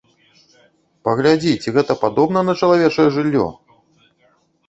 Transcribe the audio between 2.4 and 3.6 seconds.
на чалавечае жыллё!